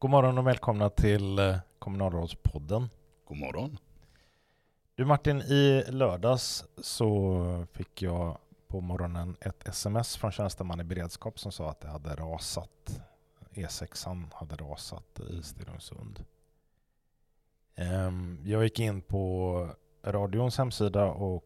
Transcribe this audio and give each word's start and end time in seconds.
God 0.00 0.10
morgon 0.10 0.38
och 0.38 0.46
välkomna 0.46 0.90
till 0.90 1.38
eh, 1.38 1.56
kommunalrådspodden. 1.78 2.90
God 3.24 3.36
morgon. 3.36 3.78
Du 4.94 5.04
Martin, 5.04 5.40
i 5.40 5.84
lördags 5.88 6.64
så 6.76 7.66
fick 7.72 8.02
jag 8.02 8.38
på 8.68 8.80
morgonen 8.80 9.36
ett 9.40 9.68
sms 9.68 10.16
från 10.16 10.32
tjänsteman 10.32 10.80
i 10.80 10.84
beredskap 10.84 11.38
som 11.38 11.52
sa 11.52 11.70
att 11.70 11.80
det 11.80 11.88
hade 11.88 12.14
rasat. 12.14 13.00
E6 13.50 14.26
hade 14.34 14.56
rasat 14.56 15.20
i 15.20 15.42
Stenungsund. 15.42 16.24
Ehm, 17.74 18.42
jag 18.44 18.62
gick 18.64 18.80
in 18.80 19.02
på 19.02 19.68
radions 20.02 20.58
hemsida 20.58 21.04
och 21.04 21.44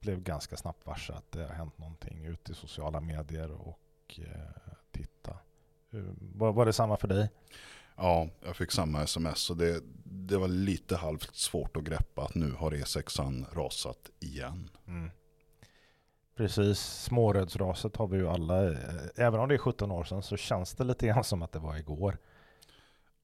blev 0.00 0.22
ganska 0.22 0.56
snabbt 0.56 0.86
varse 0.86 1.12
att 1.12 1.32
det 1.32 1.42
har 1.42 1.54
hänt 1.54 1.78
någonting 1.78 2.24
ute 2.24 2.52
i 2.52 2.54
sociala 2.54 3.00
medier 3.00 3.50
och 3.50 4.18
eh, 4.18 4.72
titta. 4.90 5.36
Var, 6.34 6.52
var 6.52 6.66
det 6.66 6.72
samma 6.72 6.96
för 6.96 7.08
dig? 7.08 7.30
Ja, 7.96 8.28
jag 8.44 8.56
fick 8.56 8.70
samma 8.70 9.02
sms 9.02 9.50
och 9.50 9.56
det, 9.56 9.82
det 10.04 10.36
var 10.36 10.48
lite 10.48 10.96
halvt 10.96 11.36
svårt 11.36 11.76
att 11.76 11.84
greppa 11.84 12.22
att 12.22 12.34
nu 12.34 12.52
har 12.52 12.70
E6an 12.70 13.46
rasat 13.54 14.10
igen. 14.20 14.70
Mm. 14.86 15.10
Precis, 16.36 16.78
smårödsraset 16.78 17.96
har 17.96 18.06
vi 18.06 18.16
ju 18.16 18.28
alla. 18.28 18.72
Eh, 18.72 18.76
även 19.16 19.40
om 19.40 19.48
det 19.48 19.54
är 19.54 19.58
17 19.58 19.90
år 19.90 20.04
sedan 20.04 20.22
så 20.22 20.36
känns 20.36 20.74
det 20.74 20.84
lite 20.84 21.06
grann 21.06 21.24
som 21.24 21.42
att 21.42 21.52
det 21.52 21.58
var 21.58 21.76
igår. 21.76 22.18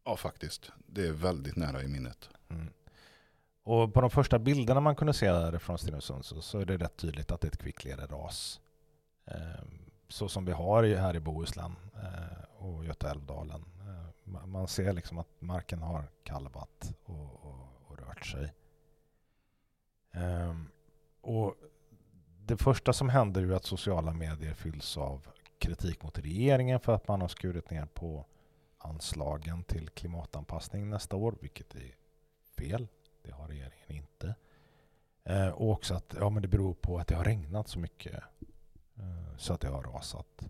Ja, 0.05 0.17
faktiskt. 0.17 0.73
Det 0.87 1.07
är 1.07 1.13
väldigt 1.13 1.57
nära 1.57 1.83
i 1.83 1.89
minnet. 1.89 2.29
Mm. 2.51 2.71
Och 3.63 3.95
på 3.95 4.01
de 4.01 4.11
första 4.11 4.39
bilderna 4.39 4.81
man 4.81 4.97
kunde 4.97 5.13
se 5.13 5.33
där 5.33 5.59
från 5.59 5.79
Stenungsund 5.79 6.25
så, 6.25 6.43
så 6.43 6.59
är 6.59 6.65
det 6.65 6.77
rätt 6.77 6.97
tydligt 6.97 7.31
att 7.31 7.41
det 7.41 7.47
är 7.47 7.53
ett 7.53 7.59
kvicklereras. 7.59 8.61
Eh, 9.25 9.65
så 10.09 10.29
som 10.29 10.45
vi 10.45 10.53
har 10.53 10.85
här 10.85 11.17
i 11.17 11.21
Bohuslän 11.21 11.77
eh, 11.95 12.65
och 12.65 12.85
Götaälvdalen 12.85 13.65
man 14.47 14.69
ser 14.69 14.93
liksom 14.93 15.19
att 15.19 15.29
marken 15.39 15.83
har 15.83 16.11
kalvat 16.23 16.95
och, 17.05 17.45
och, 17.45 17.69
och 17.87 17.99
rört 17.99 18.27
sig. 18.27 18.55
Um, 20.15 20.71
och 21.21 21.55
det 22.47 22.57
första 22.57 22.93
som 22.93 23.09
händer 23.09 23.43
är 23.43 23.53
att 23.53 23.65
sociala 23.65 24.13
medier 24.13 24.55
fylls 24.55 24.97
av 24.97 25.29
kritik 25.59 26.03
mot 26.03 26.19
regeringen 26.19 26.81
för 26.81 26.95
att 26.95 27.09
man 27.09 27.21
har 27.21 27.29
skurit 27.29 27.71
ner 27.71 27.87
på 27.87 28.27
anslagen 28.79 29.65
till 29.65 29.89
klimatanpassning 29.89 30.91
nästa 30.91 31.17
år, 31.17 31.35
vilket 31.41 31.75
är 31.75 31.95
fel. 32.59 32.89
Det 33.23 33.31
har 33.31 33.49
regeringen 33.49 33.93
inte. 33.93 34.35
Eh, 35.25 35.49
och 35.49 35.71
också 35.71 35.95
att 35.95 36.15
ja, 36.21 36.31
men 36.31 36.43
det 36.43 36.49
beror 36.49 36.75
på 36.75 36.99
att 36.99 37.07
det 37.07 37.15
har 37.15 37.25
regnat 37.25 37.69
så 37.69 37.79
mycket 37.79 38.15
eh, 38.97 39.37
så 39.37 39.53
att 39.53 39.61
det 39.61 39.69
har 39.69 39.83
rasat. 39.83 40.49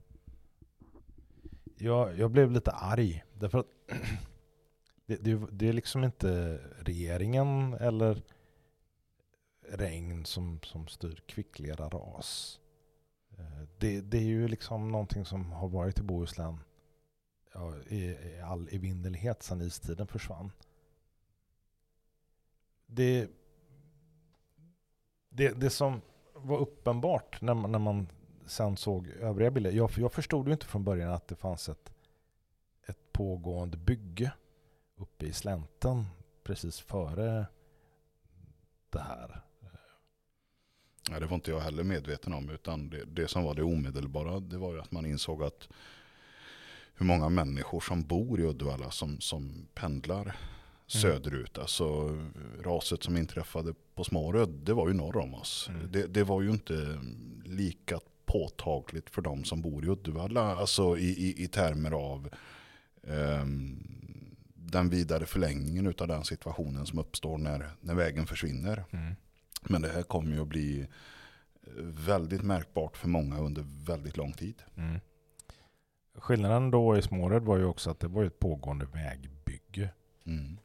Jag, 1.81 2.19
jag 2.19 2.31
blev 2.31 2.51
lite 2.51 2.71
arg 2.71 3.25
därför 3.34 3.59
att 3.59 3.67
det, 5.07 5.17
det, 5.17 5.41
det 5.53 5.69
är 5.69 5.73
liksom 5.73 6.05
inte 6.05 6.61
regeringen 6.79 7.75
eller 7.75 8.23
regn 9.69 10.25
som, 10.25 10.61
som 10.62 10.89
styr 10.89 11.23
kvicklera 11.27 11.89
ras. 11.89 12.61
Eh, 13.39 13.62
det, 13.79 14.01
det 14.01 14.19
är 14.19 14.23
ju 14.23 14.49
liksom 14.49 14.93
någonting 14.93 15.25
som 15.25 15.53
har 15.53 15.69
varit 15.69 15.99
i 15.99 16.03
Bohuslän 16.03 16.61
ja, 17.55 17.75
i, 17.89 18.05
i 18.05 18.41
all 18.45 18.69
evinnerlighet 18.73 19.43
sedan 19.43 19.61
istiden 19.61 20.06
försvann. 20.06 20.53
Det, 22.87 23.31
det, 25.29 25.61
det 25.61 25.71
som 25.71 26.01
var 26.34 26.59
uppenbart 26.59 27.41
när 27.41 27.55
man, 27.55 27.73
när 27.73 27.79
man 27.79 28.09
sen 28.49 28.77
såg 28.77 29.09
övriga 29.09 29.51
bilder. 29.51 29.71
Jag, 29.71 29.91
jag 29.97 30.13
förstod 30.13 30.47
ju 30.47 30.53
inte 30.53 30.67
från 30.67 30.85
början 30.85 31.13
att 31.13 31.29
det 31.29 31.35
fanns 31.35 31.69
ett, 31.69 31.93
ett 32.87 33.13
pågående 33.13 33.77
bygge 33.77 34.33
uppe 34.97 35.27
i 35.27 35.33
slänten 35.33 36.05
precis 36.43 36.81
före 36.81 37.47
det 38.91 39.01
här. 39.01 39.41
Ja, 41.11 41.21
det 41.21 41.27
var 41.27 41.35
inte 41.35 41.51
jag 41.51 41.61
heller 41.61 41.84
medveten 41.84 42.33
om. 42.33 42.50
Utan 42.50 42.91
det, 42.91 43.05
det 43.05 43.28
som 43.28 43.45
var 43.45 43.55
det 43.55 43.62
omedelbara 43.62 44.41
det 44.41 44.59
var 44.59 44.72
ju 44.72 44.81
att 44.81 44.91
man 44.91 45.06
insåg 45.06 45.43
att 45.43 45.69
hur 46.95 47.06
många 47.06 47.28
människor 47.28 47.81
som 47.81 48.03
bor 48.03 48.41
i 48.41 48.45
Uddevalla 48.45 48.91
som, 48.91 49.21
som 49.21 49.67
pendlar 49.75 50.22
mm. 50.22 50.34
söderut. 50.87 51.59
Alltså 51.59 52.19
raset 52.61 53.03
som 53.03 53.17
inträffade 53.17 53.75
på 53.95 54.05
Småröd, 54.05 54.49
det 54.49 54.75
var 54.75 54.89
ju 54.89 54.95
norr 54.95 55.17
om 55.17 55.34
oss. 55.34 55.69
Mm. 55.69 55.93
Det, 55.93 56.06
det, 56.06 56.25
var 56.25 56.43
ju 56.43 56.51
inte 56.51 56.99
lika 57.45 58.01
påtagligt 58.28 59.11
för 59.11 59.22
de 59.22 59.44
som 59.44 59.62
bor 59.62 59.84
i 59.84 59.89
Uddevalla. 59.89 60.56
Alltså 60.56 60.99
i, 60.99 61.09
i, 61.09 61.44
i 61.44 61.49
termer 61.49 61.91
av 61.91 62.28
um, 63.03 63.99
den 64.55 64.89
vidare 64.89 65.27
förlängningen 65.27 65.94
av 65.99 66.09
den 66.09 66.25
situationen 66.25 66.87
som 66.87 66.99
uppstår 66.99 67.39
när, 67.39 67.71
när 67.81 67.94
vägen 67.94 68.27
försvinner. 68.27 68.84
Mm. 68.91 69.15
Men 69.62 69.83
det 69.83 69.89
här 69.89 70.03
kommer 70.03 70.33
ju 70.33 70.41
att 70.41 70.49
bli 70.49 70.87
väldigt 72.06 72.43
märkbart 72.43 72.97
för 72.97 73.09
många 73.09 73.39
under 73.39 73.65
väldigt 73.87 74.16
lång 74.16 74.33
tid. 74.33 74.62
Mm. 74.77 75.00
Skillnaden 76.15 76.71
då 76.71 76.97
i 76.97 77.03
Småred 77.03 77.43
var 77.43 77.59
ju 77.59 77.65
också 77.65 77.91
att 77.91 78.00
det 78.00 78.09
var 78.09 78.25
ett 78.25 78.39
pågående 78.39 78.87
vägbygge. 78.87 79.91
Mm. 80.27 80.59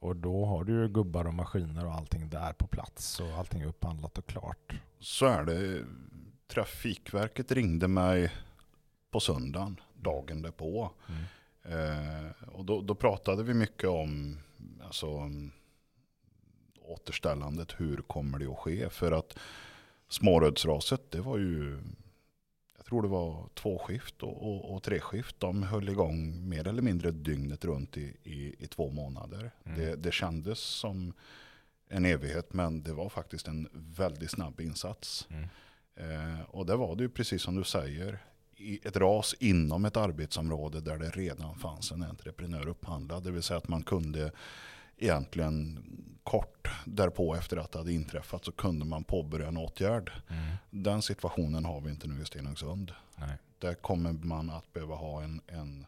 Och 0.00 0.16
då 0.16 0.44
har 0.44 0.64
du 0.64 0.72
ju 0.72 0.88
gubbar 0.88 1.24
och 1.24 1.34
maskiner 1.34 1.86
och 1.86 1.94
allting 1.94 2.30
där 2.30 2.52
på 2.52 2.66
plats 2.66 3.20
och 3.20 3.38
allting 3.38 3.60
är 3.60 3.66
upphandlat 3.66 4.18
och 4.18 4.26
klart. 4.26 4.72
Så 5.00 5.26
är 5.26 5.44
det. 5.44 5.84
Trafikverket 6.50 7.52
ringde 7.52 7.88
mig 7.88 8.32
på 9.10 9.20
söndagen, 9.20 9.80
dagen 9.94 10.42
därpå. 10.42 10.90
Mm. 11.08 11.22
Eh, 11.62 12.30
och 12.52 12.64
då, 12.64 12.80
då, 12.80 12.94
pratade 12.94 13.42
vi 13.42 13.54
mycket 13.54 13.88
om 13.88 14.38
alltså, 14.84 15.30
återställandet, 16.80 17.80
hur 17.80 17.96
kommer 17.96 18.38
det 18.38 18.46
att 18.46 18.58
ske? 18.58 18.90
För 18.90 19.12
att 19.12 19.38
smårödsraset, 20.08 21.10
det 21.10 21.20
var 21.20 21.38
ju, 21.38 21.78
jag 22.76 22.86
tror 22.86 23.02
det 23.02 23.08
var 23.08 23.48
två 23.54 23.78
skift 23.78 24.22
och, 24.22 24.42
och, 24.42 24.74
och 24.74 24.82
tre 24.82 25.00
skift. 25.00 25.40
De 25.40 25.62
höll 25.62 25.88
igång 25.88 26.48
mer 26.48 26.68
eller 26.68 26.82
mindre 26.82 27.10
dygnet 27.10 27.64
runt 27.64 27.96
i, 27.96 28.16
i, 28.22 28.54
i 28.58 28.66
två 28.66 28.90
månader. 28.90 29.50
Mm. 29.64 29.78
Det, 29.78 29.96
det 29.96 30.12
kändes 30.12 30.58
som 30.58 31.12
en 31.88 32.04
evighet, 32.04 32.52
men 32.52 32.82
det 32.82 32.92
var 32.92 33.08
faktiskt 33.08 33.48
en 33.48 33.68
väldigt 33.72 34.30
snabb 34.30 34.60
insats. 34.60 35.28
Mm. 35.30 35.48
Eh, 36.00 36.40
och 36.48 36.66
det 36.66 36.76
var 36.76 36.96
det 36.96 37.02
ju 37.02 37.08
precis 37.08 37.42
som 37.42 37.54
du 37.54 37.64
säger, 37.64 38.18
ett 38.82 38.96
ras 38.96 39.34
inom 39.38 39.84
ett 39.84 39.96
arbetsområde 39.96 40.80
där 40.80 40.98
det 40.98 41.10
redan 41.10 41.54
fanns 41.54 41.92
en 41.92 42.02
entreprenör 42.02 42.68
upphandlad. 42.68 43.24
Det 43.24 43.30
vill 43.30 43.42
säga 43.42 43.58
att 43.58 43.68
man 43.68 43.82
kunde 43.82 44.32
egentligen 44.96 45.84
kort 46.22 46.68
därpå 46.84 47.34
efter 47.34 47.56
att 47.56 47.72
det 47.72 47.78
hade 47.78 47.92
inträffat 47.92 48.44
så 48.44 48.52
kunde 48.52 48.84
man 48.84 49.04
påbörja 49.04 49.48
en 49.48 49.56
åtgärd. 49.56 50.12
Mm. 50.28 50.56
Den 50.70 51.02
situationen 51.02 51.64
har 51.64 51.80
vi 51.80 51.90
inte 51.90 52.08
nu 52.08 52.22
i 52.22 52.24
Stenungsund. 52.24 52.92
Nej. 53.16 53.36
Där 53.58 53.74
kommer 53.74 54.12
man 54.12 54.50
att 54.50 54.72
behöva 54.72 54.94
ha 54.94 55.22
en, 55.22 55.40
en, 55.46 55.86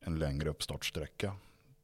en 0.00 0.18
längre 0.18 0.48
uppstartsträcka. 0.48 1.36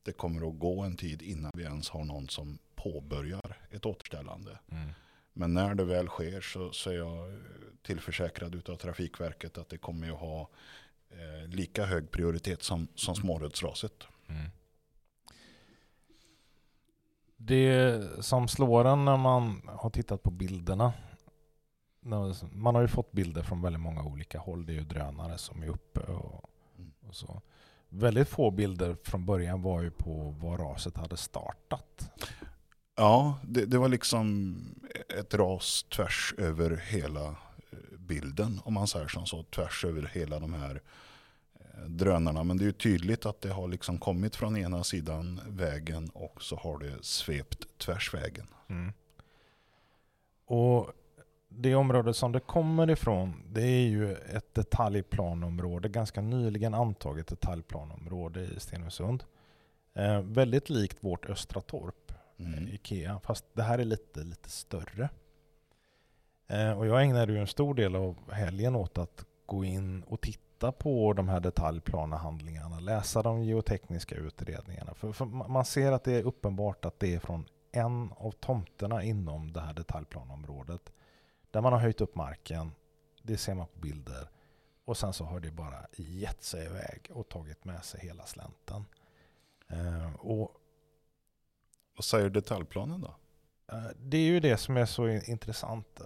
Det 0.02 0.12
kommer 0.12 0.48
att 0.48 0.58
gå 0.58 0.80
en 0.80 0.96
tid 0.96 1.22
innan 1.22 1.52
vi 1.54 1.62
ens 1.62 1.88
har 1.88 2.04
någon 2.04 2.28
som 2.28 2.58
påbörjar 2.74 3.56
ett 3.70 3.86
återställande. 3.86 4.58
Mm. 4.70 4.90
Men 5.38 5.54
när 5.54 5.74
det 5.74 5.84
väl 5.84 6.08
sker 6.08 6.40
så, 6.40 6.72
så 6.72 6.90
är 6.90 6.94
jag 6.94 7.38
tillförsäkrad 7.82 8.70
av 8.70 8.76
Trafikverket 8.76 9.58
att 9.58 9.68
det 9.68 9.78
kommer 9.78 10.10
att 10.10 10.18
ha 10.18 10.48
eh, 11.10 11.48
lika 11.48 11.84
hög 11.84 12.10
prioritet 12.10 12.62
som, 12.62 12.88
som 12.94 13.14
smårödsraset. 13.14 13.92
Mm. 14.26 14.50
Det 17.36 18.02
som 18.20 18.48
slår 18.48 18.84
en 18.84 19.04
när 19.04 19.16
man 19.16 19.68
har 19.68 19.90
tittat 19.90 20.22
på 20.22 20.30
bilderna. 20.30 20.92
Man 22.52 22.74
har 22.74 22.82
ju 22.82 22.88
fått 22.88 23.12
bilder 23.12 23.42
från 23.42 23.62
väldigt 23.62 23.82
många 23.82 24.02
olika 24.02 24.38
håll. 24.38 24.66
Det 24.66 24.72
är 24.72 24.74
ju 24.74 24.84
drönare 24.84 25.38
som 25.38 25.62
är 25.62 25.68
uppe 25.68 26.00
och, 26.00 26.50
mm. 26.78 26.92
och 27.08 27.14
så. 27.14 27.42
Väldigt 27.88 28.28
få 28.28 28.50
bilder 28.50 28.96
från 29.04 29.26
början 29.26 29.62
var 29.62 29.82
ju 29.82 29.90
på 29.90 30.30
var 30.30 30.58
raset 30.58 30.96
hade 30.96 31.16
startat. 31.16 32.10
Ja, 32.98 33.38
det, 33.42 33.64
det, 33.64 33.78
var 33.78 33.88
liksom 33.88 34.56
ett 35.18 35.34
ras 35.34 35.82
tvärs 35.82 36.34
över 36.38 36.76
hela 36.76 37.26
eh, 37.26 37.98
bilden, 37.98 38.60
om 38.64 38.74
man 38.74 38.86
säger 38.86 39.08
som 39.08 39.26
så. 39.26 39.42
Tvärs 39.42 39.84
över 39.84 40.10
hela 40.14 40.38
de 40.38 40.54
här 40.54 40.80
eh, 41.54 41.84
drönarna. 41.86 42.44
Men 42.44 42.56
det 42.56 42.64
är 42.64 42.66
ju 42.66 42.72
tydligt 42.72 43.26
att 43.26 43.40
det 43.40 43.48
har 43.48 43.68
liksom 43.68 43.98
kommit 43.98 44.36
från 44.36 44.56
ena 44.56 44.84
sidan 44.84 45.40
vägen 45.48 46.10
och 46.14 46.42
så 46.42 46.56
har 46.56 46.78
det 46.78 47.04
svept 47.04 47.78
tvärs 47.78 48.14
vägen. 48.14 48.46
Mm. 48.68 48.92
Och 50.46 50.92
det 51.48 51.74
område 51.74 52.14
som 52.14 52.32
det 52.32 52.40
kommer 52.40 52.90
ifrån, 52.90 53.42
det 53.48 53.62
är 53.62 53.88
ju 53.88 54.12
ett 54.12 54.54
detaljplanområde, 54.54 55.88
ganska 55.88 56.20
nyligen 56.20 56.74
antaget 56.74 57.26
detaljplanområde 57.26 58.40
i 58.40 58.60
Stenungsund. 58.60 59.24
Eh, 59.94 60.20
väldigt 60.20 60.70
likt 60.70 61.04
vårt 61.04 61.26
Östra 61.26 61.60
Torp, 61.60 62.07
mm. 62.38 62.68
Eh, 62.68 62.74
Ikea, 62.74 63.20
fast 63.20 63.44
det 63.52 63.62
här 63.62 63.78
är 63.78 63.84
lite, 63.84 64.20
lite 64.20 64.50
större. 64.50 65.08
Eh, 66.46 66.78
och 66.78 66.86
jag 66.86 67.02
ägnade 67.02 67.32
ju 67.32 67.38
en 67.38 67.46
stor 67.46 67.74
del 67.74 67.96
av 67.96 68.32
helgen 68.32 68.76
åt 68.76 68.98
att 68.98 69.24
gå 69.46 69.64
in 69.64 70.02
och 70.02 70.20
titta 70.20 70.72
på 70.72 71.12
de 71.12 71.28
här 71.28 71.40
detaljplanehandlingarna, 71.40 72.80
läsa 72.80 73.22
de 73.22 73.44
geotekniska 73.44 74.14
utredningarna. 74.14 74.94
För, 74.94 75.12
för 75.12 75.24
man 75.24 75.64
ser 75.64 75.92
att 75.92 76.04
det 76.04 76.12
är 76.12 76.22
uppenbart 76.22 76.84
att 76.84 77.00
det 77.00 77.14
är 77.14 77.18
från 77.18 77.46
en 77.72 78.12
av 78.16 78.30
tomterna 78.30 79.02
inom 79.02 79.52
det 79.52 79.60
här 79.60 79.74
detaljplanområdet 79.74 80.92
där 81.50 81.60
man 81.60 81.72
har 81.72 81.80
höjt 81.80 82.00
upp 82.00 82.14
marken. 82.14 82.72
Det 83.22 83.36
ser 83.36 83.54
man 83.54 83.66
på 83.66 83.78
bilder. 83.78 84.28
Och 84.84 84.96
sen 84.96 85.12
så 85.12 85.24
har 85.24 85.40
det 85.40 85.50
bara 85.50 85.86
gett 85.96 86.42
sig 86.42 86.66
iväg 86.66 87.10
och 87.10 87.28
tagit 87.28 87.64
med 87.64 87.84
sig 87.84 88.00
hela 88.00 88.26
slänten. 88.26 88.84
Eh, 89.68 90.14
och, 90.14 90.57
vad 91.98 92.04
säger 92.04 92.30
detaljplanen 92.30 93.00
då? 93.00 93.14
Eh, 93.72 93.90
det 93.96 94.16
är 94.16 94.22
ju 94.22 94.40
det 94.40 94.56
som 94.56 94.76
är 94.76 94.86
så 94.86 95.08
intressant. 95.08 96.00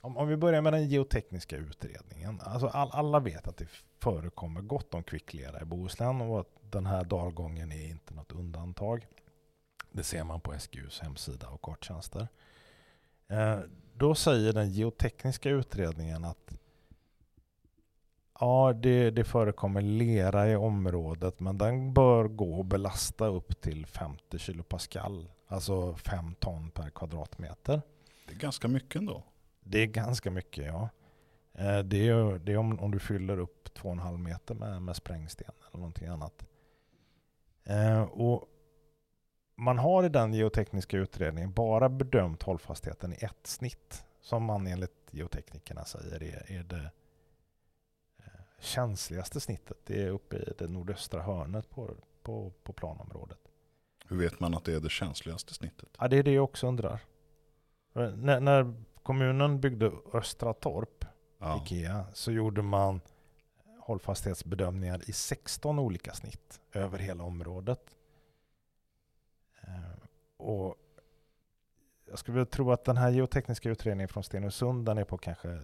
Om, 0.00 0.16
om 0.16 0.28
vi 0.28 0.36
börjar 0.36 0.62
med 0.62 0.72
den 0.72 0.88
geotekniska 0.88 1.56
utredningen. 1.56 2.40
Alltså 2.44 2.66
all, 2.66 2.90
alla 2.92 3.20
vet 3.20 3.48
att 3.48 3.56
det 3.56 3.66
förekommer 3.98 4.60
gott 4.60 4.94
om 4.94 5.02
kvicklera 5.02 5.60
i 5.60 5.64
Bohuslän 5.64 6.20
och 6.20 6.40
att 6.40 6.48
den 6.70 6.86
här 6.86 7.04
dalgången 7.04 7.72
är 7.72 7.86
inte 7.86 8.14
något 8.14 8.32
undantag. 8.32 9.06
Det 9.92 10.02
ser 10.02 10.24
man 10.24 10.40
på 10.40 10.58
SGUs 10.58 11.00
hemsida 11.00 11.48
och 11.48 11.62
karttjänster. 11.62 12.28
Eh, 13.28 13.58
då 13.94 14.14
säger 14.14 14.52
den 14.52 14.70
geotekniska 14.70 15.50
utredningen 15.50 16.24
att 16.24 16.52
ja, 18.40 18.72
det, 18.72 19.10
det 19.10 19.24
förekommer 19.24 19.80
lera 19.82 20.48
i 20.48 20.56
området 20.56 21.40
men 21.40 21.58
den 21.58 21.94
bör 21.94 22.28
gå 22.28 22.60
att 22.60 22.66
belasta 22.66 23.26
upp 23.26 23.60
till 23.60 23.86
50 23.86 24.38
kilopascal, 24.38 25.28
alltså 25.46 25.94
5 25.94 26.34
ton 26.34 26.70
per 26.70 26.90
kvadratmeter. 26.90 27.82
Det 28.28 28.34
är 28.34 28.38
ganska 28.38 28.68
mycket 28.68 28.96
ändå. 28.96 29.22
Det 29.60 29.78
är 29.78 29.86
ganska 29.86 30.30
mycket, 30.30 30.66
ja. 30.66 30.88
Eh, 31.52 31.78
det 31.78 32.08
är, 32.08 32.38
det 32.38 32.52
är 32.52 32.56
om, 32.56 32.80
om 32.80 32.90
du 32.90 32.98
fyller 32.98 33.38
upp 33.38 33.68
2,5 33.74 34.18
meter 34.18 34.54
med, 34.54 34.82
med 34.82 34.96
sprängsten 34.96 35.52
eller 35.68 35.78
någonting 35.78 36.08
annat. 36.08 36.44
Eh, 37.64 38.02
och 38.02 38.44
man 39.56 39.78
har 39.78 40.04
i 40.04 40.08
den 40.08 40.34
geotekniska 40.34 40.96
utredningen 40.96 41.52
bara 41.52 41.88
bedömt 41.88 42.42
hållfastheten 42.42 43.12
i 43.12 43.16
ett 43.24 43.46
snitt 43.46 44.04
som 44.20 44.44
man 44.44 44.66
enligt 44.66 45.08
geoteknikerna 45.10 45.84
säger 45.84 46.22
är, 46.22 46.52
är 46.52 46.62
det 46.62 46.90
känsligaste 48.60 49.40
snittet. 49.40 49.76
Det 49.84 50.02
är 50.02 50.08
uppe 50.10 50.36
i 50.36 50.52
det 50.58 50.68
nordöstra 50.68 51.22
hörnet 51.22 51.70
på, 51.70 51.94
på, 52.22 52.52
på 52.62 52.72
planområdet. 52.72 53.38
Hur 54.08 54.16
vet 54.16 54.40
man 54.40 54.54
att 54.54 54.64
det 54.64 54.72
är 54.74 54.80
det 54.80 54.90
känsligaste 54.90 55.54
snittet? 55.54 55.88
Ja, 55.98 56.08
det 56.08 56.16
är 56.16 56.22
det 56.22 56.32
jag 56.32 56.44
också 56.44 56.66
undrar. 56.66 57.00
När, 57.92 58.40
när 58.40 58.74
kommunen 59.02 59.60
byggde 59.60 59.92
Östra 60.12 60.54
Torp, 60.54 61.04
Ja. 61.42 61.62
Ikea, 61.64 62.04
så 62.14 62.32
gjorde 62.32 62.62
man 62.62 63.00
hållfasthetsbedömningar 63.80 65.10
i 65.10 65.12
16 65.12 65.78
olika 65.78 66.12
snitt 66.14 66.60
över 66.72 66.98
hela 66.98 67.24
området. 67.24 67.96
Eh, 69.60 69.98
Och 70.36 70.76
jag 72.08 72.18
skulle 72.18 72.46
tro 72.46 72.72
att 72.72 72.84
den 72.84 72.96
här 72.96 73.10
geotekniska 73.10 73.70
utredningen 73.70 74.08
från 74.08 74.24
Stenungsund, 74.24 74.86
den 74.86 74.98
är 74.98 75.04
på 75.04 75.18
kanske 75.18 75.60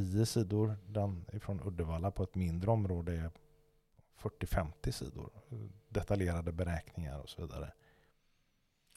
10 0.00 0.26
sidor. 0.26 0.76
Den 0.86 1.24
från 1.40 1.60
Uddevalla 1.60 2.10
på 2.10 2.22
ett 2.22 2.34
mindre 2.34 2.70
område 2.70 3.12
är 3.12 3.30
40-50 4.20 4.90
sidor. 4.90 5.30
Detaljerade 5.88 6.52
beräkningar 6.52 7.18
och 7.18 7.28
så 7.28 7.40
vidare. 7.42 7.72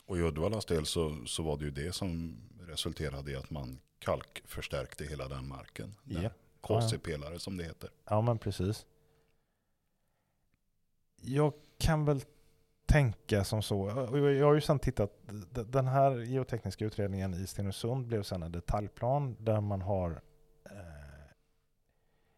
Och 0.05 0.17
i 0.17 0.21
Uddevallas 0.21 0.65
del 0.65 0.85
så, 0.85 1.25
så 1.25 1.44
var 1.44 1.57
det 1.57 1.65
ju 1.65 1.71
det 1.71 1.95
som 1.95 2.38
resulterade 2.59 3.31
i 3.31 3.35
att 3.35 3.50
man 3.50 3.79
kalkförstärkte 4.00 5.05
hela 5.05 5.27
den 5.27 5.47
marken. 5.47 5.95
Den 6.03 6.23
Ja. 6.23 6.29
KC-pelare 6.61 7.39
som 7.39 7.57
det 7.57 7.63
heter. 7.63 7.89
Ja, 8.05 8.21
men 8.21 8.38
precis. 8.38 8.85
Jag 11.21 11.53
kan 11.77 12.05
väl 12.05 12.21
tänka 12.85 13.44
som 13.44 13.61
så. 13.61 13.88
Jag 13.88 14.45
har 14.45 14.53
ju 14.53 14.61
sedan 14.61 14.79
tittat. 14.79 15.19
Den 15.51 15.88
här 15.88 16.17
geotekniska 16.19 16.85
utredningen 16.85 17.33
i 17.33 17.47
Stenungsund 17.47 18.07
blev 18.07 18.23
sedan 18.23 18.44
en 18.44 18.51
detaljplan 18.51 19.35
där 19.39 19.61
man 19.61 19.81
har 19.81 20.21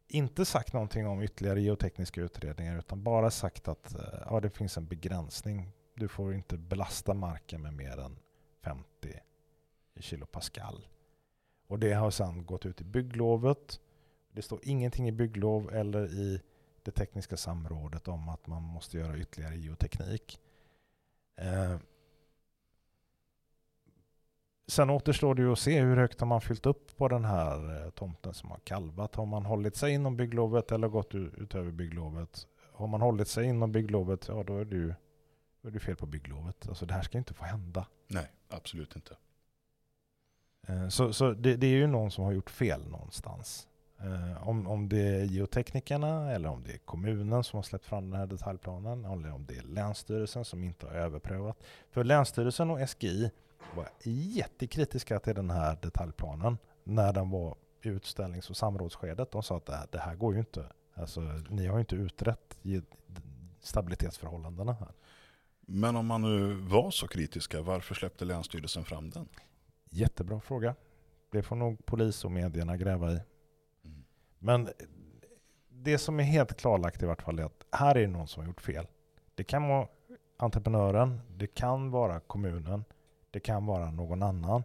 inte 0.08 0.46
sagt 0.46 0.74
någonting 0.74 1.08
om 1.08 1.22
ytterligare 1.22 1.62
geotekniska 1.62 2.22
utredningar 2.22 2.80
utan 2.80 3.04
bara 3.04 3.32
sagt 3.32 3.68
att 3.68 3.96
eh, 3.96 4.22
ja, 4.26 4.40
det 4.40 4.50
finns 4.50 4.78
en 4.78 4.88
begränsning. 4.88 5.72
Du 5.96 6.08
får 6.08 6.34
inte 6.34 6.58
belasta 6.58 7.14
marken 7.14 7.62
med 7.62 7.74
mer 7.74 8.00
än 8.00 8.20
50 8.64 8.86
kilopascal. 10.00 10.88
Och 11.68 11.80
det 11.80 11.94
har 11.94 12.12
sedan 12.12 12.46
gått 12.46 12.66
ut 12.66 12.82
i 12.82 12.84
bygglovet. 12.84 13.80
Det 14.32 14.42
står 14.42 14.60
ingenting 14.64 15.08
i 15.08 15.12
bygglov 15.12 15.74
eller 15.74 16.06
i 16.14 16.42
det 16.84 16.92
tekniska 16.92 17.38
samrådet 17.38 18.08
om 18.08 18.30
att 18.30 18.48
man 18.48 18.64
måste 18.64 18.98
göra 18.98 19.18
ytterligare 19.18 19.58
geoteknik. 19.58 20.40
Eh, 21.36 21.78
sen 24.68 24.90
återstår 24.90 25.36
det 25.36 25.42
ju 25.42 25.52
att 25.52 25.60
se 25.60 25.82
hur 25.82 25.98
högt 25.98 26.20
har 26.20 26.28
man 26.28 26.42
fyllt 26.42 26.66
upp 26.66 26.98
på 26.98 27.08
den 27.08 27.26
här 27.26 27.86
eh, 27.86 27.90
tomten 27.90 28.34
som 28.34 28.52
har 28.52 28.60
kalvat. 28.64 29.16
Har 29.16 29.26
man 29.26 29.46
hållit 29.46 29.76
sig 29.76 29.94
inom 29.94 30.18
bygglovet 30.18 30.72
eller 30.72 30.88
gått 30.88 31.16
utöver 31.16 31.72
bygglovet? 31.72 32.48
Har 32.72 32.88
man 32.88 33.02
hållit 33.02 33.28
sig 33.28 33.46
inom 33.46 33.72
bygglovet, 33.72 34.28
ja 34.28 34.44
då 34.44 34.58
är 34.58 34.66
det 34.66 34.76
ju 34.76 34.94
då 35.62 35.68
är 35.70 35.72
det 35.74 35.80
fel 35.80 35.96
på 35.96 36.06
bygglovet. 36.06 36.70
Alltså 36.70 36.86
det 36.86 36.94
här 36.94 37.02
ska 37.02 37.18
inte 37.18 37.34
få 37.34 37.44
hända. 37.46 37.88
Nej, 38.08 38.32
absolut 38.50 38.96
inte. 38.96 39.16
Eh, 40.68 40.88
Så, 40.88 41.14
så 41.14 41.32
det, 41.32 41.56
det 41.56 41.68
är 41.68 41.72
ju 41.72 41.88
någon 41.88 42.12
som 42.12 42.24
har 42.24 42.32
gjort 42.32 42.50
fel 42.50 42.88
någonstans. 42.90 43.68
Eh, 44.00 44.48
om, 44.48 44.68
om 44.68 44.90
det 44.90 45.00
är 45.00 45.24
geoteknikerna 45.24 46.32
eller 46.32 46.50
om 46.50 46.64
det 46.64 46.74
är 46.74 46.78
kommunen 46.78 47.44
som 47.44 47.58
har 47.58 47.64
släppt 47.64 47.86
fram 47.86 48.10
den 48.10 48.20
här 48.20 48.28
detaljplanen 48.28 49.06
eller 49.06 49.34
om 49.34 49.46
det 49.46 49.58
är 49.58 49.64
Länsstyrelsen 49.64 50.46
som 50.46 50.64
inte 50.64 50.86
har 50.88 50.94
överprövat. 50.94 51.64
För 51.92 52.04
Länsstyrelsen 52.04 52.70
och 52.72 52.90
SGI 52.90 53.32
var 53.76 53.90
jättekritiska 54.04 55.20
till 55.20 55.36
den 55.36 55.50
här 55.50 55.78
detaljplanen 55.82 56.58
när 56.84 57.14
den 57.14 57.30
var 57.30 57.56
i 57.82 57.90
utställnings 57.90 58.50
och 58.50 58.58
samrådsskedet. 58.58 59.32
De 59.32 59.44
sa 59.44 59.58
att 59.58 59.66
det 59.66 59.76
här, 59.76 59.88
det 59.92 60.00
här 60.00 60.16
går 60.16 60.34
ju 60.34 60.40
inte. 60.40 60.66
Alltså, 60.94 61.22
ni 61.50 61.68
har 61.68 61.76
ju 61.76 61.80
inte 61.80 61.96
utrett 61.96 62.58
stabilitetsförhållandena 63.60 64.74
här. 64.74 64.92
Men 65.62 65.96
om 65.96 66.06
man 66.06 66.22
nu 66.22 66.54
var 66.54 66.92
så 66.92 67.08
kritiska, 67.08 67.62
varför 67.62 67.96
släppte 67.96 68.26
Länsstyrelsen 68.26 68.84
fram 68.84 69.10
den? 69.10 69.28
Jättebra 69.90 70.40
fråga. 70.40 70.76
Det 71.32 71.44
får 71.44 71.56
nog 71.56 71.86
polis 71.86 72.26
och 72.26 72.32
medierna 72.32 72.78
gräva 72.78 73.12
i. 73.12 73.20
Mm. 73.86 74.04
Men 74.40 74.70
det 75.70 75.98
som 75.98 76.20
är 76.20 76.24
helt 76.24 76.58
klarlagt 76.58 77.04
i 77.04 77.06
vart 77.06 77.22
fall 77.22 77.40
är 77.40 77.44
att 77.44 77.66
här 77.72 77.96
är 77.96 78.02
det 78.02 78.08
någon 78.08 78.28
som 78.28 78.44
har 78.44 78.48
gjort 78.48 78.62
fel. 78.62 78.88
Det 79.36 79.44
kan 79.44 79.68
vara 79.68 79.88
entreprenören, 80.38 81.22
det 81.30 81.48
kan 81.48 81.92
vara 81.92 82.20
kommunen, 82.20 82.86
det 83.36 83.40
kan 83.40 83.66
vara 83.66 83.92
någon 83.92 84.24
annan. 84.24 84.64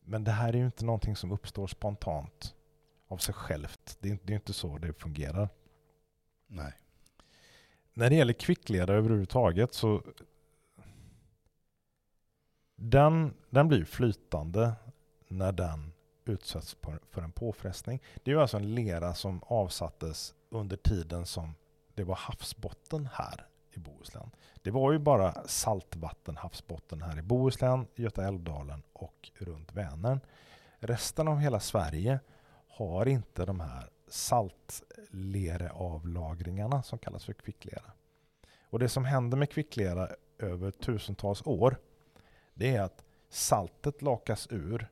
Men 0.00 0.24
det 0.24 0.30
här 0.30 0.48
är 0.48 0.58
ju 0.58 0.64
inte 0.64 0.84
någonting 0.84 1.16
som 1.16 1.32
uppstår 1.32 1.66
spontant 1.66 2.54
av 3.08 3.16
sig 3.18 3.34
självt. 3.34 3.96
Det 4.00 4.10
är 4.10 4.18
det 4.22 4.32
är 4.32 4.34
inte 4.34 4.52
så 4.52 4.78
det 4.78 4.92
fungerar. 4.92 5.48
Nej. 6.46 6.72
När 7.92 8.10
det 8.10 8.16
gäller 8.16 8.32
kvicklera 8.32 8.94
överhuvudtaget 8.94 9.74
så 9.74 10.02
den, 12.76 13.34
den 13.50 13.68
blir 13.68 13.84
flytande 13.84 14.72
när 15.28 15.52
den 15.52 15.92
utsätts 16.24 16.76
för 17.10 17.22
en 17.22 17.32
påfrestning. 17.32 18.02
Det 18.22 18.30
är 18.30 18.34
ju 18.34 18.40
alltså 18.40 18.56
en 18.56 18.74
lera 18.74 19.14
som 19.14 19.42
avsattes 19.46 20.34
under 20.50 20.76
tiden 20.76 21.26
som 21.26 21.54
det 21.94 22.04
var 22.04 22.16
havsbotten 22.16 23.08
här 23.12 23.46
i 23.78 23.80
Bohuslän. 23.80 24.30
Det 24.62 24.70
var 24.70 24.92
ju 24.92 24.98
bara 24.98 25.32
saltvatten 25.46 26.36
havsbotten 26.36 27.02
här 27.02 27.18
i 27.18 27.22
Bohuslän, 27.22 27.86
Göta 27.94 28.24
älvdalen 28.24 28.82
och 28.92 29.30
runt 29.38 29.72
Vänern. 29.72 30.20
Resten 30.78 31.28
av 31.28 31.38
hela 31.38 31.60
Sverige 31.60 32.20
har 32.68 33.08
inte 33.08 33.44
de 33.44 33.60
här 33.60 33.90
saltlereavlagringarna 34.08 36.82
som 36.82 36.98
kallas 36.98 37.24
för 37.24 37.32
kvicklera. 37.32 37.92
Och 38.62 38.78
det 38.78 38.88
som 38.88 39.04
händer 39.04 39.36
med 39.36 39.50
kvicklera 39.50 40.08
över 40.38 40.70
tusentals 40.70 41.46
år 41.46 41.76
det 42.54 42.76
är 42.76 42.82
att 42.82 43.04
saltet 43.30 44.02
lakas 44.02 44.48
ur, 44.50 44.88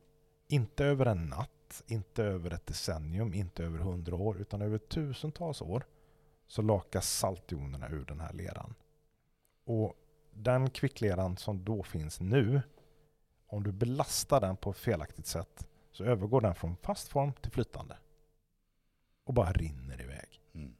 inte 0.48 0.84
över 0.84 1.06
en 1.06 1.26
natt, 1.26 1.82
inte 1.86 2.24
över 2.24 2.50
ett 2.50 2.66
decennium, 2.66 3.34
inte 3.34 3.64
över 3.64 3.78
hundra 3.78 4.16
år, 4.16 4.40
utan 4.40 4.62
över 4.62 4.78
tusentals 4.78 5.62
år 5.62 5.84
så 6.46 6.62
lakas 6.62 7.18
saltjonerna 7.18 7.88
ur 7.88 8.04
den 8.04 8.20
här 8.20 8.32
leran. 8.32 8.74
Och 9.64 9.94
den 10.30 10.70
kvickleran 10.70 11.36
som 11.36 11.64
då 11.64 11.82
finns 11.82 12.20
nu, 12.20 12.62
om 13.46 13.62
du 13.62 13.72
belastar 13.72 14.40
den 14.40 14.56
på 14.56 14.70
ett 14.70 14.76
felaktigt 14.76 15.26
sätt 15.26 15.66
så 15.90 16.04
övergår 16.04 16.40
den 16.40 16.54
från 16.54 16.76
fast 16.76 17.08
form 17.08 17.32
till 17.32 17.52
flytande. 17.52 17.96
Och 19.24 19.34
bara 19.34 19.52
rinner 19.52 20.02
iväg. 20.02 20.42
Mm. 20.52 20.76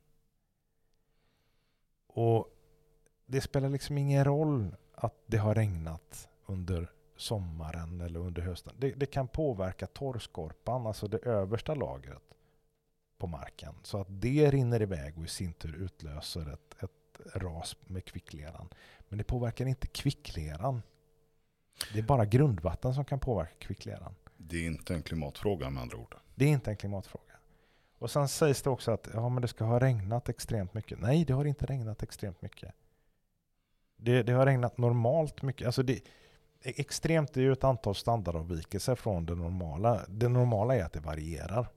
Och 2.07 2.57
det 3.27 3.41
spelar 3.41 3.69
liksom 3.69 3.99
ingen 3.99 4.25
roll 4.25 4.77
att 4.95 5.15
det 5.27 5.37
har 5.37 5.55
regnat 5.55 6.29
under 6.47 6.93
sommaren 7.17 8.01
eller 8.01 8.21
under 8.21 8.43
hösten. 8.43 8.75
Det, 8.79 8.93
det 8.93 9.07
kan 9.07 9.29
påverka 9.29 9.87
torrskorpan, 9.87 10.87
alltså 10.87 11.09
det 11.09 11.19
översta 11.19 11.75
lagret. 11.75 12.36
På 13.19 13.27
marken. 13.27 13.75
Så 13.83 14.01
att 14.01 14.07
det 14.11 14.51
rinner 14.51 14.83
iväg 14.83 15.19
och 15.19 15.25
i 15.25 15.29
sin 15.29 15.53
tur 15.53 15.77
utlöser 15.77 16.53
ett, 16.53 16.83
ett 16.83 17.35
ras 17.35 17.77
med 17.87 18.05
kvickleran. 18.05 18.69
Men 19.09 19.19
det 19.19 19.25
påverkar 19.25 19.67
inte 19.67 19.87
kvickleran. 19.87 20.83
Det 21.93 21.99
är 21.99 22.03
bara 22.03 22.25
grundvatten 22.25 22.95
som 22.95 23.05
kan 23.05 23.21
påverka 23.21 23.55
kvickleran. 23.59 24.15
Det 24.37 24.57
är 24.57 24.67
inte 24.67 24.95
en 24.95 25.03
klimatfråga 25.03 25.71
med 25.71 25.83
andra 25.83 25.97
ord. 25.97 26.17
Det 26.35 26.45
är 26.45 26.49
inte 26.49 26.71
en 26.71 26.77
klimatfråga. 26.77 27.35
Och 27.99 28.11
sen 28.11 28.29
sägs 28.29 28.63
det 28.63 28.71
också 28.71 28.91
att 28.91 29.09
ja, 29.13 29.29
men 29.29 29.43
det 29.43 29.49
ska 29.49 29.65
ha 29.65 29.81
regnat 29.81 30.29
extremt 30.29 30.75
mycket. 30.75 31.01
Nej, 31.01 31.25
det 31.25 31.33
har 31.33 31.45
inte 31.45 31.67
regnat 31.67 32.03
extremt 32.03 32.43
mycket. 32.43 32.75
Det, 33.97 34.23
det 34.23 34.33
har 34.33 34.47
regnat 34.47 34.79
normalt 34.79 35.43
mycket. 35.43 35.67
Alltså 35.67 35.83
det, 35.83 36.01
extremt 36.61 37.37
är 37.37 37.41
ju 37.41 37.53
ett 37.53 37.65
antal 37.65 37.95
standardavvikelser 37.95 38.95
från 38.95 39.27
det 39.27 39.35
normala. 39.35 40.05
Det 40.09 40.29
normala 40.29 40.77
är 40.77 40.85
att 40.85 40.93
det 40.93 41.01
varierar. 41.01 41.69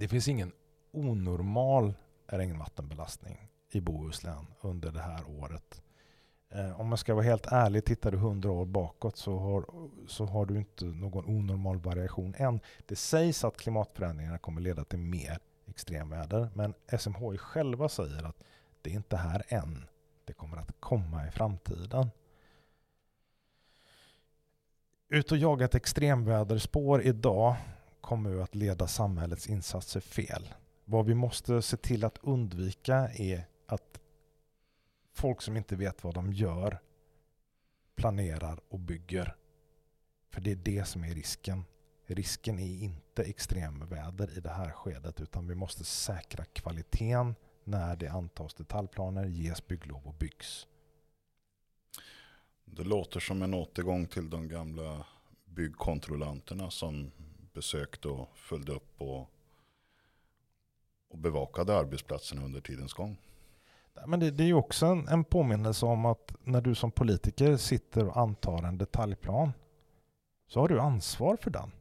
Det 0.00 0.08
finns 0.08 0.28
ingen 0.28 0.52
onormal 0.90 1.94
regnvattenbelastning 2.26 3.48
i 3.70 3.80
Bohuslän 3.80 4.46
under 4.60 4.92
det 4.92 5.00
här 5.00 5.24
året. 5.28 5.82
Eh, 6.48 6.80
om 6.80 6.88
man 6.88 6.98
ska 6.98 7.14
vara 7.14 7.24
helt 7.24 7.46
ärlig, 7.46 7.84
tittar 7.84 8.10
du 8.10 8.18
hundra 8.18 8.50
år 8.50 8.66
bakåt 8.66 9.16
så 9.16 9.38
har, 9.38 9.64
så 10.08 10.24
har 10.24 10.46
du 10.46 10.58
inte 10.58 10.84
någon 10.84 11.24
onormal 11.24 11.78
variation 11.78 12.34
än. 12.38 12.60
Det 12.86 12.96
sägs 12.96 13.44
att 13.44 13.56
klimatförändringarna 13.56 14.38
kommer 14.38 14.60
leda 14.60 14.84
till 14.84 14.98
mer 14.98 15.38
extremväder, 15.66 16.50
men 16.54 16.74
SMHI 16.98 17.38
själva 17.38 17.88
säger 17.88 18.24
att 18.24 18.44
det 18.82 18.90
är 18.90 18.94
inte 18.94 19.16
här 19.16 19.42
än. 19.48 19.84
Det 20.24 20.32
kommer 20.32 20.56
att 20.56 20.80
komma 20.80 21.28
i 21.28 21.30
framtiden. 21.30 22.10
Ut 25.08 25.32
och 25.32 25.38
jaga 25.38 25.64
ett 25.64 25.74
extremväderspår 25.74 27.02
idag 27.02 27.56
kommer 28.10 28.42
att 28.42 28.54
leda 28.54 28.86
samhällets 28.86 29.48
insatser 29.48 30.00
fel. 30.00 30.54
Vad 30.84 31.06
vi 31.06 31.14
måste 31.14 31.62
se 31.62 31.76
till 31.76 32.04
att 32.04 32.18
undvika 32.22 32.96
är 33.14 33.44
att 33.66 34.00
folk 35.12 35.42
som 35.42 35.56
inte 35.56 35.76
vet 35.76 36.04
vad 36.04 36.14
de 36.14 36.32
gör 36.32 36.78
planerar 37.94 38.60
och 38.68 38.78
bygger. 38.78 39.36
För 40.30 40.40
det 40.40 40.50
är 40.50 40.56
det 40.56 40.84
som 40.84 41.04
är 41.04 41.14
risken. 41.14 41.64
Risken 42.06 42.58
är 42.58 42.82
inte 42.82 43.22
extremväder 43.22 44.38
i 44.38 44.40
det 44.40 44.50
här 44.50 44.70
skedet 44.70 45.20
utan 45.20 45.48
vi 45.48 45.54
måste 45.54 45.84
säkra 45.84 46.44
kvaliteten 46.44 47.34
när 47.64 47.96
det 47.96 48.08
antas 48.08 48.54
detaljplaner, 48.54 49.26
ges 49.26 49.66
bygglov 49.66 50.06
och 50.06 50.14
byggs. 50.14 50.66
Det 52.64 52.84
låter 52.84 53.20
som 53.20 53.42
en 53.42 53.54
återgång 53.54 54.06
till 54.06 54.30
de 54.30 54.48
gamla 54.48 55.06
byggkontrollanterna 55.44 56.70
som 56.70 57.10
besökte 57.52 58.08
och 58.08 58.28
följde 58.34 58.72
upp 58.72 58.94
och, 58.98 59.30
och 61.08 61.18
bevakade 61.18 61.78
arbetsplatserna 61.78 62.44
under 62.44 62.60
tidens 62.60 62.92
gång. 62.92 63.16
Men 64.06 64.20
det, 64.20 64.30
det 64.30 64.42
är 64.42 64.46
ju 64.46 64.54
också 64.54 64.86
en, 64.86 65.08
en 65.08 65.24
påminnelse 65.24 65.86
om 65.86 66.06
att 66.06 66.34
när 66.44 66.60
du 66.60 66.74
som 66.74 66.90
politiker 66.90 67.56
sitter 67.56 68.08
och 68.08 68.16
antar 68.16 68.62
en 68.62 68.78
detaljplan 68.78 69.52
så 70.46 70.60
har 70.60 70.68
du 70.68 70.80
ansvar 70.80 71.36
för 71.36 71.50
den. 71.50 71.72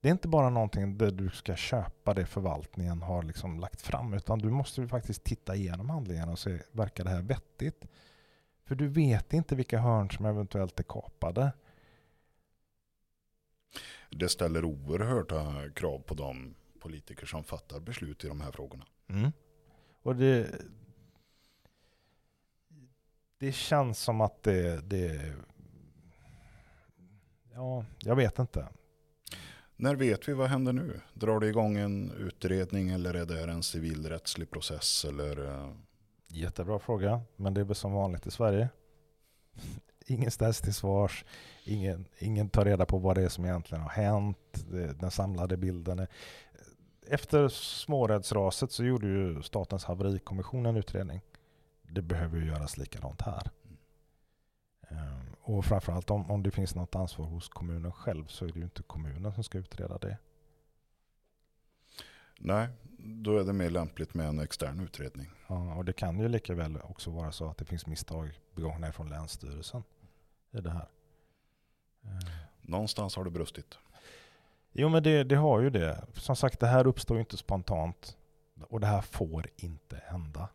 Det 0.00 0.08
är 0.08 0.12
inte 0.12 0.28
bara 0.28 0.50
någonting 0.50 0.98
där 0.98 1.10
du 1.10 1.30
ska 1.30 1.56
köpa 1.56 2.14
det 2.14 2.26
förvaltningen 2.26 3.02
har 3.02 3.22
liksom 3.22 3.60
lagt 3.60 3.82
fram 3.82 4.14
utan 4.14 4.38
du 4.38 4.50
måste 4.50 4.80
ju 4.80 4.88
faktiskt 4.88 5.24
titta 5.24 5.54
igenom 5.54 5.90
handlingarna 5.90 6.32
och 6.32 6.38
se, 6.38 6.58
verkar 6.72 7.04
det 7.04 7.10
här 7.10 7.22
vettigt? 7.22 7.86
För 8.64 8.74
du 8.74 8.88
vet 8.88 9.32
inte 9.32 9.54
vilka 9.54 9.78
hörn 9.78 10.10
som 10.10 10.26
eventuellt 10.26 10.80
är 10.80 10.84
kapade. 10.84 11.52
Det 14.10 14.28
ställer 14.28 14.64
oerhörda 14.64 15.70
krav 15.74 15.98
på 15.98 16.14
de 16.14 16.54
politiker 16.80 17.26
som 17.26 17.44
fattar 17.44 17.80
beslut 17.80 18.24
i 18.24 18.28
de 18.28 18.40
här 18.40 18.52
frågorna. 18.52 18.86
Mm. 19.08 19.32
Och 20.02 20.16
det, 20.16 20.50
det 23.38 23.52
känns 23.52 23.98
som 23.98 24.20
att 24.20 24.42
det, 24.42 24.80
det... 24.80 25.34
Ja, 27.54 27.84
jag 27.98 28.16
vet 28.16 28.38
inte. 28.38 28.68
När 29.76 29.94
vet 29.94 30.28
vi 30.28 30.32
vad 30.32 30.48
händer 30.48 30.72
nu? 30.72 31.00
Drar 31.14 31.40
det 31.40 31.48
igång 31.48 31.76
en 31.76 32.10
utredning 32.10 32.90
eller 32.90 33.14
är 33.14 33.26
det 33.26 33.52
en 33.52 33.62
civilrättslig 33.62 34.50
process? 34.50 35.04
Eller? 35.04 35.44
eh, 35.46 35.72
Jättebra 36.34 36.78
fråga, 36.78 37.20
men 37.36 37.54
det 37.54 37.60
är 37.60 37.64
väl 37.64 37.74
som 37.74 37.92
vanligt 37.92 38.26
i 38.26 38.30
Sverige. 38.30 38.68
Ingen 40.12 40.30
ställs 40.30 40.60
till 40.60 40.74
svars, 40.74 41.24
ingen, 41.64 42.04
ingen 42.18 42.48
tar 42.48 42.64
reda 42.64 42.86
på 42.86 42.98
vad 42.98 43.16
det 43.16 43.22
är 43.22 43.28
som 43.28 43.44
egentligen 43.44 43.82
har 43.82 43.90
hänt, 43.90 44.64
den 45.00 45.10
samlade 45.10 45.56
bilden. 45.56 45.98
är- 45.98 46.08
Efter 47.06 47.48
smårädsraset 47.48 48.72
så 48.72 48.84
gjorde 48.84 49.06
ju 49.06 49.42
Statens 49.42 49.84
haverikommission 49.84 50.66
en 50.66 50.76
utredning. 50.76 51.20
Det 51.82 52.02
behöver 52.02 52.38
ju 52.38 52.46
göras 52.46 52.76
likadant 52.76 53.22
här. 53.22 53.50
Ehm, 54.88 55.26
Och 55.42 55.64
framförallt 55.64 56.10
om, 56.10 56.30
om 56.30 56.42
det 56.42 56.50
finns 56.50 56.74
något 56.74 56.94
ansvar 56.96 57.26
hos 57.26 57.48
kommunen 57.48 57.92
själv 57.92 58.26
så 58.26 58.44
är 58.44 58.52
det 58.52 58.58
ju 58.58 58.64
inte 58.64 58.82
kommunen 58.82 59.32
som 59.34 59.44
ska 59.44 59.58
utreda 59.58 59.98
det. 59.98 60.18
Nej, 62.38 62.68
då 62.98 63.38
är 63.38 63.44
det 63.44 63.52
mer 63.52 63.70
lämpligt 63.70 64.14
med 64.14 64.26
en 64.28 64.40
extern 64.40 64.80
utredning. 64.80 65.30
Ja, 65.46 65.74
och 65.74 65.84
det 65.84 65.92
kan 65.92 66.18
ju 66.20 66.28
lika 66.28 66.54
väl 66.54 66.78
också 66.82 67.10
vara 67.10 67.32
så 67.32 67.48
att 67.50 67.58
det 67.58 67.64
finns 67.64 67.86
misstag 67.86 68.40
begångna 68.54 68.92
från 68.92 69.08
Länsstyrelsen 69.08 69.82
i 70.52 70.60
det 70.60 70.70
här. 70.70 70.88
Eh, 72.04 72.10
Någonstans 72.60 73.16
har 73.16 73.24
det 73.24 73.30
brustit. 73.30 73.78
Jo 74.72 74.88
men 74.88 75.02
det, 75.02 75.24
det 75.24 75.36
har 75.36 75.60
ju 75.60 75.70
det. 75.70 76.04
Som 76.14 76.36
sagt 76.36 76.60
det 76.60 76.66
här 76.66 76.86
uppstår 76.86 77.16
ju 77.16 77.20
inte 77.20 77.36
spontant. 77.36 78.16
Och 78.68 78.80
det 78.80 78.86
här 78.86 79.00
får 79.00 79.46
inte 79.56 80.02
hända. 80.04 80.48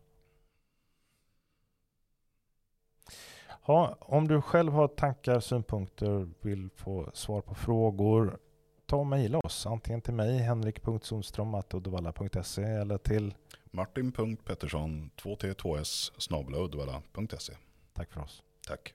Ja, 3.66 3.96
om 4.00 4.28
du 4.28 4.40
själv 4.42 4.72
har 4.72 4.88
tankar, 4.88 5.40
synpunkter, 5.40 6.28
vill 6.40 6.70
få 6.70 7.10
svar 7.14 7.40
på 7.40 7.54
frågor, 7.54 8.38
ta 8.86 8.96
och 8.96 9.06
mejla 9.06 9.38
oss. 9.38 9.66
Antingen 9.66 10.00
till 10.00 10.14
mig, 10.14 10.38
henrik.sundström.uddevalla.se 10.38 12.62
eller 12.62 12.98
till 12.98 13.34
Martin.Pettersson 13.70 15.10
2t2s 15.16 16.12
snabel-a 16.18 16.58
uddevalla.se. 16.58 17.52
Tack 17.92 18.12
för 18.12 18.20
oss. 18.20 18.42
Tack. 18.66 18.94